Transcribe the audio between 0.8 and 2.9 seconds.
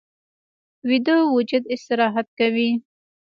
ویده وجود استراحت کوي